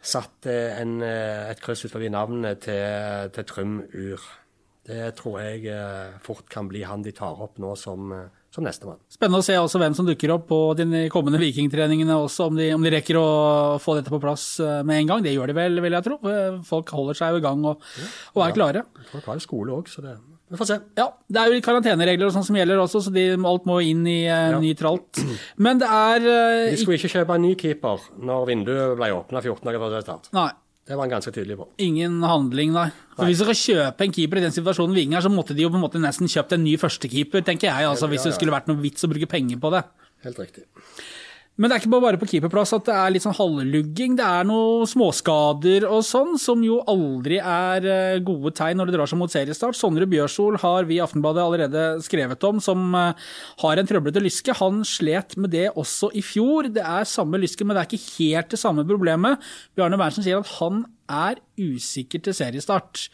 [0.05, 4.31] satt eh, en, eh, et kryss ut forbi navnet til, til Trym Ur.
[4.85, 8.67] Det tror jeg eh, fort kan bli han de tar opp nå som, eh, som
[8.67, 8.99] nestemann.
[9.09, 12.67] Spennende å se også hvem som dukker opp på de kommende vikingtreningene også, om de,
[12.77, 13.25] om de rekker å
[13.81, 15.25] få dette på plass eh, med en gang.
[15.25, 16.19] Det gjør de vel, vil jeg tro.
[16.69, 17.87] Folk holder seg jo i gang og,
[18.37, 18.85] og er klare.
[19.01, 20.19] Jeg tror det skole òg, så det
[20.53, 20.77] Vi får se.
[21.01, 24.05] Ja, det er jo karanteneregler og sånn som gjelder også, så de, alt må inn
[24.05, 24.59] i uh, Ja.
[24.61, 25.17] ny tralt.
[25.57, 29.41] Men det er uh, De skulle ikke kjøpe en ny keeper når vinduet ble åpna
[29.41, 30.29] 14 dager før start.
[30.37, 30.51] Nei.
[30.85, 31.67] Det var han ganske tydelig på.
[31.81, 32.91] Ingen handling, nei.
[33.17, 35.65] For Hvis du skal kjøpe en keeper i den situasjonen Viking er, så måtte de
[35.65, 37.89] jo på en måte nesten kjøpt en ny førstekeeper, tenker jeg.
[37.89, 39.81] altså Hvis det skulle vært noe vits å bruke penger på det.
[40.27, 40.67] Helt riktig.
[41.55, 44.17] Men det er ikke bare på keeperplass at det er litt sånn halvlugging.
[44.19, 48.97] Det er noen småskader og sånn, som jo aldri er eh, gode tegn når det
[48.97, 49.79] drar seg mot seriestart.
[49.79, 53.31] Sondre Bjørsol har vi i Aftenbadet allerede skrevet om, som eh,
[53.63, 54.59] har en trøblete lyske.
[54.59, 56.73] Han slet med det også i fjor.
[56.75, 59.47] Det er samme lyske, men det er ikke helt det samme problemet.
[59.79, 63.07] Bjarne Berntsen sier at han er usikker til seriestart.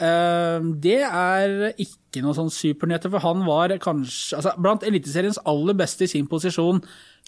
[0.00, 5.76] Eh, Det er ikke noe sånn supernyheter, for han var kanskje altså, blant Eliteseriens aller
[5.78, 6.80] beste i sin posisjon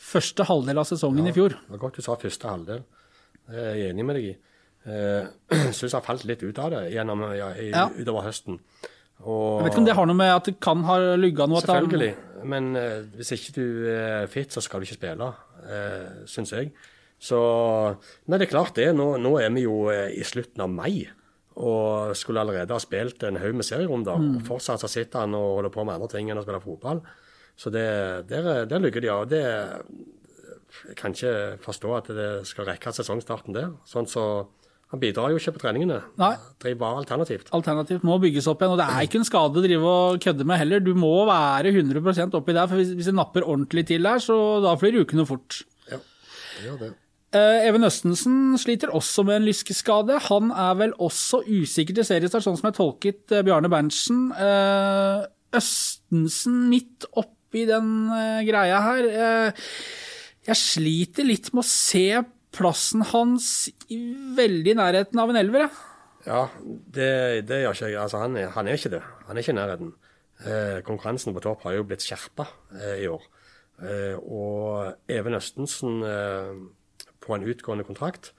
[0.03, 1.55] første halvdel av sesongen i fjor.
[1.59, 2.83] Det var godt du sa første halvdel.
[3.49, 4.35] Det er jeg enig med deg i.
[4.89, 7.89] Eh, Jeg syns jeg har falt litt ut av det gjennom, ja, i, Ja.
[7.93, 8.59] utover høsten.
[9.23, 11.59] Og, Jeg vet ikke om det har noe med at det kan ha lugga noe
[11.61, 12.15] at han- Selvfølgelig.
[12.45, 15.29] Men uh, hvis ikke du er fit, så skal du ikke spille,
[15.63, 16.73] uh, syns jeg.
[17.23, 17.39] Så
[18.27, 18.89] Nei, det er klart det.
[18.97, 21.07] Nå, nå er vi jo uh, i slutten av mai.
[21.61, 24.21] Og skulle allerede ha spilt en haug med serierunder.
[24.21, 24.38] Mm.
[24.38, 27.03] Og fortsatt så sitter han og holder på med andre ting enn å spille fotball.
[27.59, 27.85] Så det,
[28.31, 29.27] der, der ligger de av.
[29.29, 29.43] Det,
[30.88, 33.73] jeg kan ikke forstå at det skal rekke sesongstarten der.
[33.88, 34.49] Sånn så
[34.93, 36.03] Han bidrar jo ikke på treningene.
[36.21, 36.35] Nei.
[36.61, 37.47] Driver bare alternativt.
[37.57, 40.45] Alternativt må bygges opp igjen, og det er ikke en skade å drive og kødde
[40.45, 40.83] med heller.
[40.85, 44.37] Du må være 100 oppi der, for hvis, hvis det napper ordentlig til der, så
[44.61, 45.62] da flyr ukene fort.
[45.88, 46.91] Ja, det gjør det.
[47.33, 50.18] Eh, Even Østensen sliter også med en lyskeskade.
[50.29, 54.27] Han er vel også usikker til seriestart, sånn som jeg tolket eh, Bjarne Berntsen.
[54.37, 55.23] Eh,
[55.57, 57.88] Østensen midt oppi den
[58.49, 59.09] greia her.
[60.49, 63.49] Jeg sliter litt med å se plassen hans
[63.92, 63.99] i
[64.37, 65.75] veldig nærheten av en elver, jeg.
[66.25, 67.11] Ja, det,
[67.49, 68.01] det gjør ikke jeg.
[68.01, 69.03] Altså, han, han er ikke det.
[69.29, 69.92] Han er ikke i nærheten.
[70.88, 72.49] Konkurransen på topp har jo blitt skjerpa
[72.97, 73.29] i år.
[74.25, 76.01] Og Even Østensen
[77.23, 78.33] på en utgående kontrakt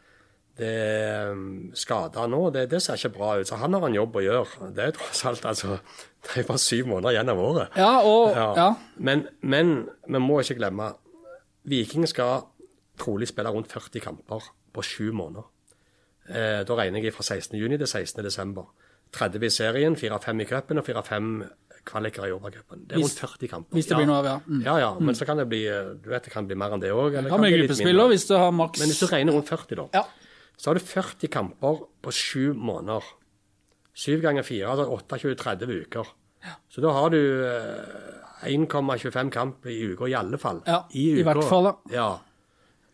[0.53, 1.31] det er
[1.77, 3.47] skader nå, det, det ser ikke bra ut.
[3.49, 4.67] Så han har en jobb å gjøre.
[4.75, 5.79] Det er tross alt altså,
[6.27, 7.79] det er bare syv måneder igjen av året.
[7.79, 8.49] Ja, og Ja.
[8.59, 8.67] ja.
[8.97, 9.73] Men, men
[10.05, 10.93] vi må ikke glemme
[11.69, 12.43] Viking skal
[12.99, 15.47] trolig spille rundt 40 kamper på sju måneder.
[16.27, 17.55] Eh, da regner jeg fra 16.
[17.57, 18.23] juni til 16.
[18.23, 18.67] desember.
[19.13, 21.29] 30 i serien, 4-5 i cupen og 4-5
[21.85, 22.85] kvaliker i Europacupen.
[22.87, 23.75] Det er rundt 40 kamper.
[23.77, 24.35] hvis det blir noe av, ja.
[24.47, 24.61] Mm.
[24.65, 26.81] Ja, ja, men så kan det bli eh, du vet, det kan bli mer enn
[26.83, 27.17] det òg.
[27.29, 29.87] Kan bli gruppespill òg, hvis du har maks Men hvis du regner rundt 40, da,
[29.99, 30.03] Ja.
[30.57, 33.03] så har du 40 kamper på sju måneder.
[33.93, 36.07] Syv ganger fire, altså 28-30 uker.
[36.69, 40.61] Så da har du eh, 1,25 kamp i uka i alle fall.
[40.67, 42.19] Ja, i hvert fall, ja.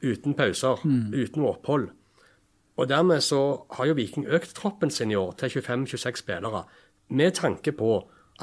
[0.02, 1.90] Uten pauser, uten opphold.
[2.80, 6.64] Og dermed så har jo Viking økt troppen sin i år til 25-26 spillere,
[7.10, 7.90] med tanke på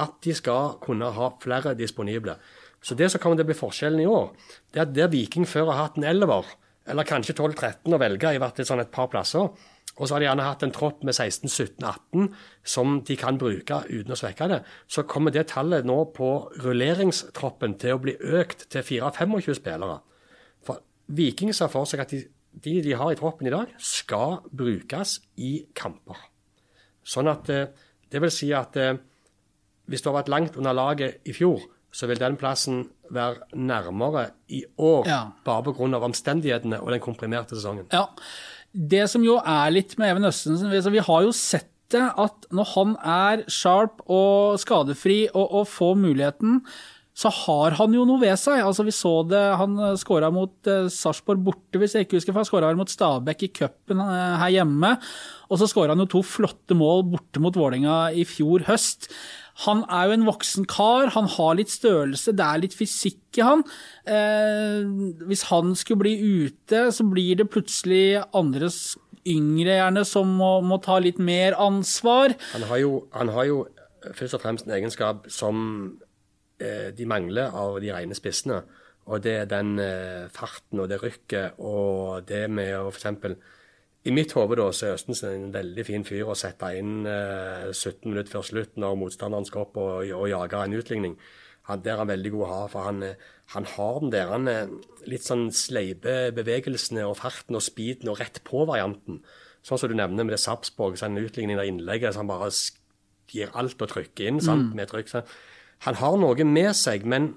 [0.02, 2.36] at de skal kunne ha flere disponible.
[2.82, 4.28] Så det som kommer til å bli forskjellen i år,
[4.72, 6.46] det er at der Viking før har hatt en elver,
[6.86, 9.48] eller kanskje 12-13 å velge i hvert sånn et par plasser,
[9.96, 12.28] og så har de gjerne hatt en tropp med 16-17-18
[12.68, 14.58] som de kan bruke uten å svekke det,
[14.92, 16.30] så kommer det tallet nå på
[16.60, 20.02] rulleringstroppen til å bli økt til 4-25 spillere.
[20.66, 20.84] For
[21.16, 25.18] Viking ser for seg at de, de de har i troppen i dag, skal brukes
[25.40, 26.20] i kamper.
[27.06, 27.68] Sånn at eh,
[28.06, 28.98] Det vil si at eh,
[29.88, 31.60] hvis du har vært langt under laget i fjor,
[31.92, 35.20] så vil den plassen være nærmere i år, Ja.
[35.44, 36.00] bare pga.
[36.04, 37.86] omstendighetene og den komprimerte sesongen.
[37.92, 38.04] Ja.
[38.74, 42.66] Det som jo er litt med Even Østensen, vi har jo sett det at når
[42.74, 46.60] han er sharp og skadefri og, og får muligheten,
[47.16, 48.60] så har han jo noe ved seg.
[48.60, 52.42] Altså Vi så det, han skåra mot eh, Sarpsborg borte, hvis jeg ikke husker, for
[52.42, 54.92] han skåra mot Stabæk i cupen eh, her hjemme.
[55.48, 59.08] Og så skåra han jo to flotte mål borte mot Vålerenga i fjor høst.
[59.64, 63.46] Han er jo en voksen kar, han har litt størrelse, det er litt fysikk i
[63.46, 63.64] han.
[64.04, 64.84] Eh,
[65.24, 68.68] hvis han skulle bli ute, så blir det plutselig andre
[69.26, 72.36] yngre gjerne som må, må ta litt mer ansvar.
[72.52, 73.62] Han har, jo, han har jo
[74.14, 75.64] først og fremst en egenskap som
[75.96, 76.05] eh,
[76.56, 78.62] de mangler av de rene spissene.
[79.06, 83.36] Og det er den eh, farten og det rykket og det med å f.eks.
[84.06, 88.06] I mitt hode så er Østensen en veldig fin fyr å sette inn eh, 17
[88.10, 91.16] minutter før slutt når motstanderen skal opp og, og jage en utligning.
[91.70, 94.30] Han, der er han veldig god å ha, for han, eh, han har den der
[94.34, 94.76] han, eh,
[95.10, 99.22] litt sånn sleipe bevegelsene og farten og speeden og rett på-varianten.
[99.66, 102.50] Sånn som du nevner med det Sarpsborg, så en utligning av innlegget så han bare
[103.30, 105.10] gir alt og trykker inn sant, med trykk.
[105.10, 105.22] Så
[105.84, 107.34] han har noe med seg, men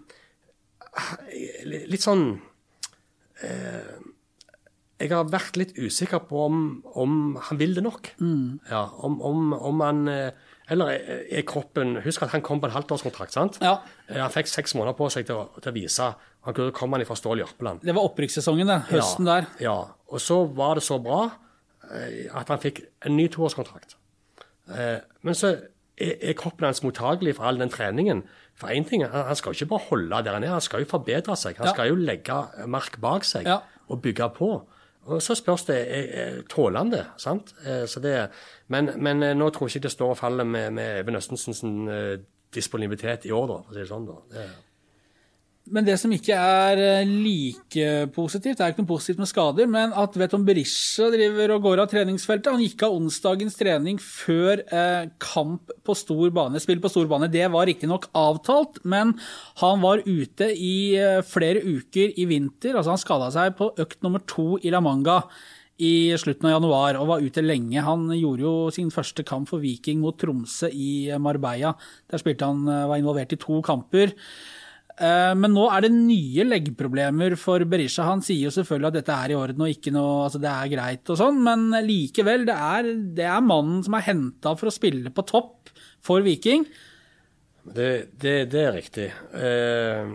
[0.96, 2.40] eh, litt sånn
[3.44, 3.98] eh,
[5.00, 6.62] Jeg har vært litt usikker på om,
[7.00, 7.14] om
[7.50, 8.10] han vil det nok.
[8.70, 10.32] Ja, om, om, om han eh,
[10.70, 13.60] Eller er er kroppen Husk at han kom på en halvtårskontrakt, sant?
[13.64, 13.78] Ja.
[14.10, 16.10] Eh, Han fikk seks måneder på seg til å, til å vise.
[16.48, 17.82] Han kunne- kom han fra Stål Jørpeland.
[17.84, 18.80] Det var opprykkssesongen, det.
[18.92, 19.48] Høsten ja, der.
[19.64, 19.78] Ja.
[20.10, 21.26] Og så var det så bra
[21.92, 23.96] eh, at han fikk en ny toårskontrakt.
[24.70, 25.56] Eh, men så
[26.00, 28.24] er, er kroppen hans mottagelig for all den treningen.
[28.56, 30.80] For én ting, han, han skal jo ikke bare holde der han er, han skal
[30.84, 31.58] jo forbedre seg.
[31.58, 31.74] Han Ja.
[31.74, 33.58] skal jo legge mark bak seg Ja.
[33.90, 34.52] og bygge på.
[35.06, 37.06] Og så spørs det er- er- tåler han det.
[37.18, 37.54] sant?
[37.66, 38.30] Eh, Så det
[38.68, 41.64] men, men eh, nå tror jeg ikke det står og faller med, med Even Østensens
[41.64, 42.20] eh,
[42.56, 44.06] disponibilitet i år, da, for å si det sånn.
[44.06, 44.14] da.
[44.40, 44.50] Det,
[45.70, 49.70] Men det som ikke er eh, like positivt, det er ikke noe positivt med skader,
[49.70, 52.50] men at Veton Berisha driver og går av treningsfeltet.
[52.50, 57.30] Han gikk av onsdagens trening før eh, kamp på stor bane, spill på stor bane.
[57.32, 59.14] Det var riktignok avtalt, men
[59.62, 62.74] han var ute i eh, flere uker i vinter.
[62.74, 65.22] Altså han skada seg på økt nummer to i La Manga
[65.80, 67.86] i slutten av januar og var ute lenge.
[67.86, 71.76] Han gjorde jo sin første kamp for Viking mot Tromsø i Marbella.
[72.10, 74.18] Der spilte han, var involvert i to kamper.
[75.00, 78.04] Eh, Men nå er det nye leggproblemer for Berisha.
[78.10, 80.72] Han sier jo selvfølgelig at dette er i orden og ikke noe, altså det er
[80.74, 84.76] greit og sånn, men likevel, det er, det er mannen som er henta for å
[84.76, 85.72] spille på topp
[86.04, 86.66] for Viking.
[87.70, 89.08] Det, det, det er riktig.
[89.36, 90.12] Eh,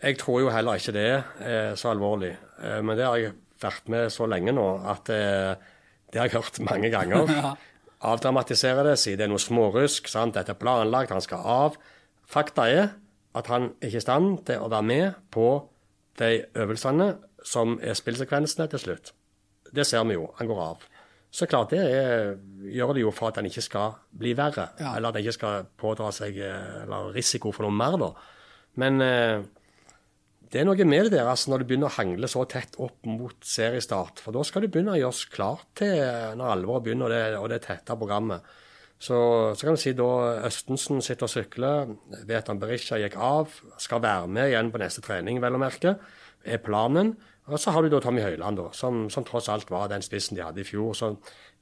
[0.00, 1.06] jeg tror jo heller ikke det
[1.44, 2.32] er så alvorlig.
[2.62, 6.62] Eh, men det har jeg vært med så lenge nå at det har jeg hørt
[6.64, 7.28] mange ganger.
[7.40, 7.56] Ja.
[8.00, 10.32] Avdramatisere det, si det er noe smårusk, sant?
[10.32, 11.74] dette er planlagt, han skal av.
[12.32, 12.86] Fakta er
[13.36, 15.48] at han er ikke i stand til å være med på
[16.20, 17.12] de øvelsene
[17.46, 19.12] som er spillsekvensene til slutt.
[19.70, 20.26] Det ser vi jo.
[20.40, 20.88] Han går av.
[21.30, 22.32] Så klart, det er,
[22.74, 24.72] gjør det jo for at han ikke skal bli verre.
[24.82, 24.96] Ja.
[24.96, 28.10] Eller at han ikke skal pådra seg eller risiko for noe mer, da.
[28.82, 29.44] Men eh,
[30.50, 33.06] det er noe med det der altså, når du begynner å hangle så tett opp
[33.06, 34.18] mot seriestart.
[34.24, 35.94] For da skal du begynne å gjøres klar til
[36.40, 38.50] når alvoret begynner, og det, og det tette programmet.
[39.00, 39.16] Så,
[39.56, 40.08] så kan du si da
[40.44, 41.94] Østensen sitter og sykler,
[42.28, 45.94] vet han Berisha gikk av, skal være med igjen på neste trening, vel å merke,
[46.44, 47.14] er planen.
[47.48, 50.36] Og så har du da Tommy Høiland, da, som, som tross alt var den spissen
[50.36, 50.92] de hadde i fjor.
[50.94, 51.14] Så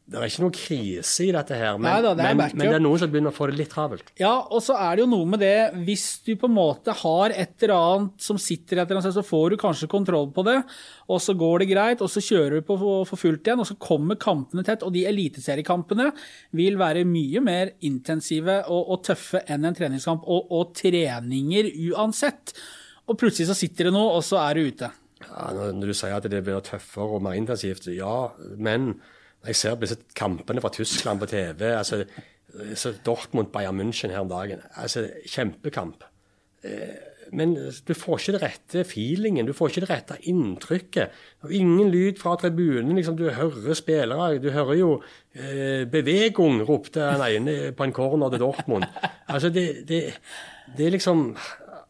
[0.09, 2.81] det er ikke noe krise i dette her, men, Neida, det men, men det er
[2.81, 4.09] noen som begynner å få det litt travelt.
[4.16, 7.35] Ja, og så er det jo noe med det, hvis du på en måte har
[7.35, 10.47] et eller annet som sitter et eller annet sted, så får du kanskje kontroll på
[10.49, 10.57] det,
[11.12, 13.77] og så går det greit, og så kjører du på for fullt igjen, og så
[13.85, 16.09] kommer kampene tett, og de eliteseriekampene
[16.57, 22.57] vil være mye mer intensive og, og tøffe enn en treningskamp, og, og treninger uansett.
[23.12, 24.90] Og plutselig så sitter det noe, og så er du ute.
[25.29, 28.94] Ja, når, du sier at det blir tøffere og mer intensivt, ja, men
[29.46, 32.05] jeg ser på disse kampene fra Tyskland på TV altså,
[32.74, 34.61] så Dortmund Bayern München her om dagen.
[34.74, 36.05] altså Kjempekamp.
[36.64, 36.96] Eh,
[37.31, 37.55] Men
[37.88, 41.11] du får ikke det rette feelingen, du får ikke det rette inntrykket.
[41.51, 42.96] Ingen lyd fra tribunen.
[42.96, 45.03] Liksom, du hører spillere Du hører jo
[45.35, 48.85] eh, 'Bevegung', ropte den ene på en corner til Dortmund.
[49.29, 50.14] Altså, det, det,
[50.79, 51.37] det er liksom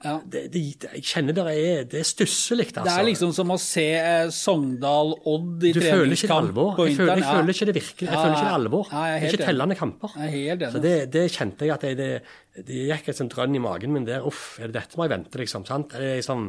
[0.05, 0.13] Ja.
[0.31, 0.61] det, det,
[0.95, 2.85] Jeg kjenner det er, det er stusselig, altså.
[2.87, 7.27] Det er liksom som å se eh, Sogndal-Odd i det treningskamp på Jeg føler, jeg
[7.27, 8.07] føler ikke det virkelig.
[8.07, 8.93] Jeg føler ikke det alvor.
[8.93, 10.19] ja, jeg det er ikke tellende kamper.
[10.23, 10.67] Jeg er.
[10.75, 13.97] Så det, det kjente jeg at det, det, det gikk et sånt drønn i magen
[13.97, 14.27] min der.
[14.29, 15.67] Uff, er det dette må jeg vente, liksom?
[15.67, 15.97] sant?
[15.97, 16.47] Det er liksom,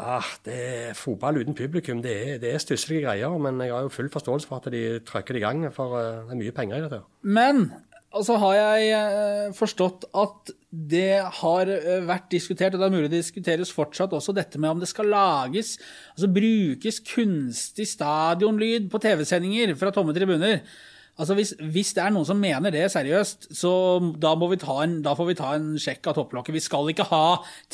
[0.00, 3.36] ah, det er Fotball uten publikum, det er, det er stusselige greier.
[3.44, 6.24] Men jeg har jo full forståelse for at de trykker det i gang, for eh,
[6.24, 7.04] det er mye penger i dette.
[7.28, 7.66] Men
[8.10, 12.94] så altså har jeg eh, forstått at det har eh, vært diskutert, og det er
[12.94, 15.74] mulig det diskuteres fortsatt også, dette med om det skal lages,
[16.14, 20.62] altså brukes kunstig stadionlyd på TV-sendinger fra tomme tribuner.
[21.20, 23.72] Altså hvis, hvis det er noen som mener det seriøst, så
[24.22, 26.54] da, må vi ta en, da får vi ta en sjekk av topplokket.
[26.54, 27.24] Vi skal ikke ha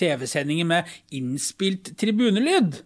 [0.00, 2.80] TV-sendinger med innspilt tribunelyd.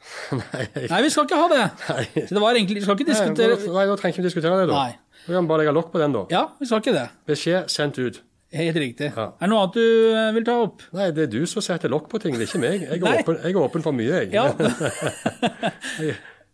[0.40, 1.66] Nei, Nei, vi skal ikke ha det.
[1.90, 2.06] Nei.
[2.22, 4.70] Så det var egentlig, vi skal ikke diskutere Nei, da trenger vi ikke diskutere det,
[4.70, 4.86] da.
[4.86, 5.20] Nei.
[5.26, 6.24] Vi kan bare legge lokk på den, da.
[6.32, 7.06] Ja, vi skal ikke det.
[7.28, 8.22] Beskjed sendt ut.
[8.52, 9.12] Helt riktig.
[9.14, 9.28] Ja.
[9.38, 10.82] Er det noe annet du eh, vil ta opp?
[10.96, 12.80] Nei, det er du som setter lokk på ting, det er ikke meg.
[12.88, 14.32] Jeg er, åpen, jeg er åpen for mye, jeg.
[14.34, 14.48] Ja.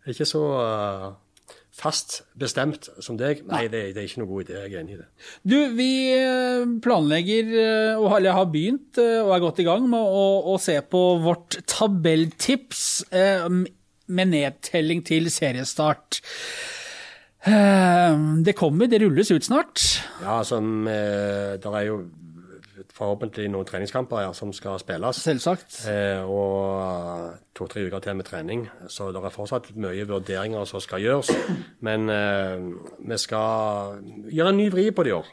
[0.06, 1.06] Jeg er ikke så uh,
[1.74, 3.40] fast bestemt som deg.
[3.50, 4.60] Nei, det, det er ikke noe god idé.
[4.60, 5.06] Jeg er enig i det.
[5.42, 9.66] Du, vi eh, planlegger, eh, og har- eller har begynt eh, og er godt i
[9.66, 16.20] gang med å, å se på vårt tabelltips eh, med nedtelling til seriestart.
[17.46, 19.82] Eh, Det kommer, det rulles ut snart.
[20.22, 22.00] Ja, som eh, Det er jo
[22.96, 25.18] forhåpentlig noen treningskamper her som skal spilles.
[25.20, 25.82] Selvsagt.
[25.90, 28.62] Eh, og to-tre uker til med trening.
[28.88, 31.30] Så det er fortsatt mye vurderinger som skal gjøres.
[31.84, 32.56] Men eh,
[33.10, 34.00] vi skal
[34.32, 35.28] gjøre en ny vri på det i år.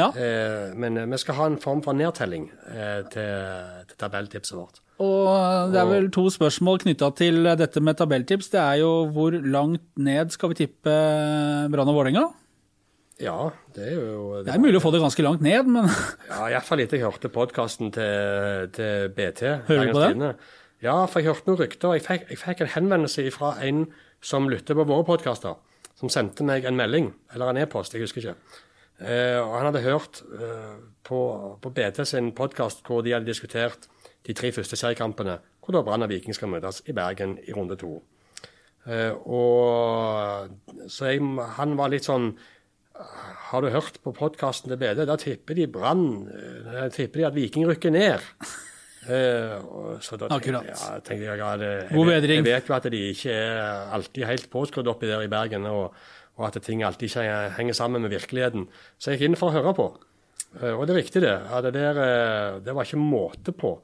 [0.00, 0.08] Ja.
[0.16, 4.80] Eh, men eh, vi skal ha en form for nedtelling eh, til, til tabelltipset vårt.
[5.02, 8.52] Og det er vel to spørsmål knytta til dette med tabelltips.
[8.52, 10.94] Det er jo hvor langt ned skal vi tippe
[11.72, 12.28] Brann og Vålerenga?
[13.22, 15.90] Ja, det er jo Det er mulig å få det ganske langt ned, men
[16.30, 19.44] Ja, Iallfall etter jeg hørte podkasten til, til BT.
[19.68, 20.26] Hører du på den?
[20.82, 21.94] Ja, for jeg hørte noen rykter.
[21.98, 23.84] Jeg fikk, jeg fikk en henvendelse fra en
[24.22, 25.58] som lytter på våre podkaster,
[25.98, 28.62] som sendte meg en melding, eller en e-post, jeg husker ikke.
[29.02, 31.18] Eh, og Han hadde hørt eh, på,
[31.62, 33.88] på BT sin podkast hvor de hadde diskutert
[34.26, 37.74] de tre første seriekampene, hvor da Brann og Viking skal møtes i Bergen i runde
[37.80, 37.96] to.
[38.86, 40.50] Eh, og
[40.90, 41.22] så jeg,
[41.58, 42.32] han var litt sånn
[43.52, 45.04] Har du hørt på podkasten til BD?
[45.06, 48.22] Da tipper de Brann eh, Da tipper de at Viking rykker ned.
[49.02, 49.54] Eh,
[50.02, 50.66] så da tenkte, Akkurat.
[50.66, 55.06] jeg- Ja, tenkte jeg, jeg vet jo at de ikke er alltid helt påskrudd oppi
[55.10, 55.94] der i Bergen, og,
[56.38, 58.68] og at ting alltid ikke henger sammen med virkeligheten.
[58.98, 59.88] Så jeg gikk inn for å høre på.
[60.60, 61.34] Eh, og det er riktig, det.
[61.64, 63.74] Det, der, eh, det var ikke måte på.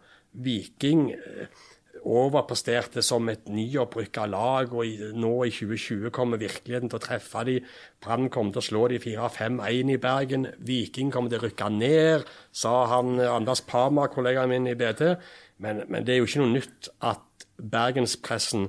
[0.45, 1.67] Viking eh,
[2.09, 7.59] overpresterte som et nyopprykka lag, og nå i 2020 kommer virkeligheten til å treffe de.
[8.05, 10.49] Brann kommer til å slå de 4-5-1 i Bergen.
[10.65, 15.17] Viking kommer til å rykke ned, sa han Anders Parma, kollegaen min i BT.
[15.65, 18.69] Men, men det er jo ikke noe nytt at bergenspressen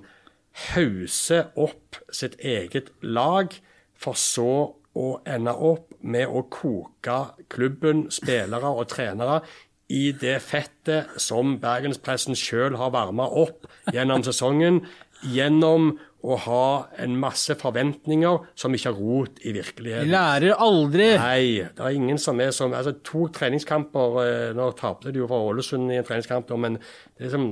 [0.73, 3.53] hauser opp sitt eget lag,
[3.99, 4.51] for så
[4.99, 7.17] å ende opp med å koke
[7.51, 9.41] klubben, spillere og trenere
[9.89, 14.83] i det fettet som bergenspressen sjøl har varma opp gjennom sesongen,
[15.25, 16.63] gjennom å ha
[16.99, 21.07] en masse forventninger som ikke har rot i vi De lærer aldri.
[21.17, 25.29] Nei, det er ingen som er som altså To treningskamper eh, Nå tapte de jo
[25.31, 26.77] for Ålesund i en treningskamp, men
[27.17, 27.47] det er som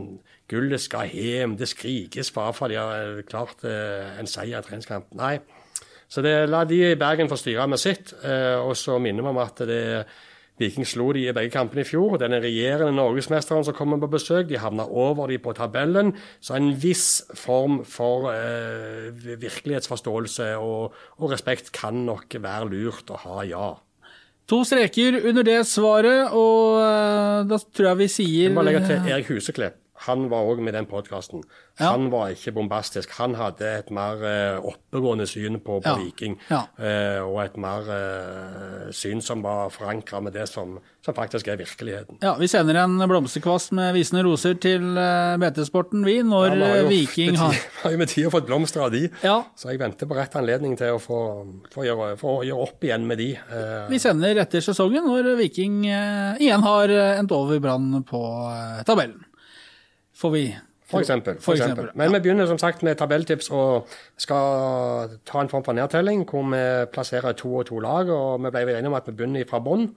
[0.51, 1.55] gullet skal hjem.
[1.59, 5.15] Det skrikes bare for de har eh, klart eh, en seier i en treningskamp.
[5.15, 5.37] Nei.
[6.07, 8.13] Så det, la de i Bergen få styre med sitt.
[8.23, 9.83] eh, og så minner vi om at det
[10.57, 12.15] Viking slo de i begge kampene i fjor.
[12.17, 16.15] Den regjerende norgesmesteren som kommer på besøk, de havna over de på tabellen.
[16.41, 23.21] Så en viss form for eh, virkelighetsforståelse og, og respekt kan nok være lurt å
[23.21, 23.69] ha, ja.
[24.47, 28.85] To streker under det svaret, og eh, da tror jeg vi sier Jeg må legge
[28.87, 29.83] til Erik Huseklepp.
[30.07, 31.43] Han var òg med den podkasten.
[31.77, 31.91] Ja.
[31.91, 33.11] Han var ikke bombastisk.
[33.19, 35.95] Han hadde et mer uh, oppegående syn på, på Ja.
[35.99, 36.37] Viking.
[36.49, 36.63] Ja.
[36.79, 41.59] Uh, og et mer uh, syn som var forankra med det som, som faktisk er
[41.59, 42.17] virkeligheten.
[42.23, 44.97] Ja, Vi sender en blomsterkvast med visende roser til
[45.43, 48.91] BT-sporten, vi, når vi har Viking har vi har jo med tida fått blomster av
[48.95, 49.05] de.
[49.21, 51.19] Ja, Så jeg venter på rett anledning til å få,
[51.73, 53.29] få, gjøre, få gjøre opp igjen med de.
[53.91, 58.23] Vi sender etter sesongen, når Viking igjen har endt over Brann på
[58.87, 59.26] tabellen.
[60.17, 60.47] Får vi
[60.87, 61.35] For eksempel.
[61.43, 61.89] For eksempel.
[61.99, 66.45] Men vi begynner som sagt med tabelltips og skal ta en form for nedtelling hvor
[66.47, 66.61] vi
[66.93, 68.09] plasserer to og to lag.
[68.09, 69.89] og Vi ble enige om at vi begynner fra bånn.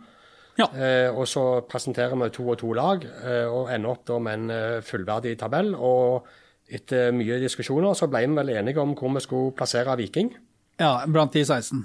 [0.59, 0.67] Ja.
[0.75, 4.35] Eh, og så presenterer vi to og to lag eh, og ender opp da med
[4.35, 5.75] en eh, fullverdig tabell.
[5.75, 6.27] Og
[6.71, 10.35] etter mye diskusjoner så ble vi vel enige om hvor vi skulle plassere Viking.
[10.81, 11.85] Ja, blant de 16.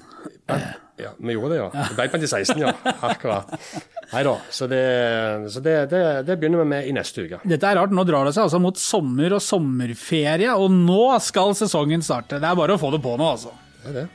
[0.95, 1.67] Ja, vi gjorde det, ja.
[1.75, 2.71] Det ble blant de 16, ja.
[3.03, 3.51] Akkurat.
[4.13, 4.35] Nei da.
[4.53, 4.81] Så, det,
[5.51, 7.41] så det, det, det begynner vi med i neste uke.
[7.43, 11.55] Dette er rart, nå drar det seg altså mot sommer og sommerferie, og nå skal
[11.59, 12.39] sesongen starte.
[12.39, 13.51] Det er bare å få det på nå, altså.
[13.83, 14.07] Det er det.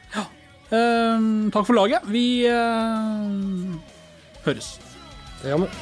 [0.70, 2.06] Eh, takk for laget.
[2.08, 3.98] Vi eh,
[4.46, 4.78] høres.
[5.42, 5.74] Det gjør vi.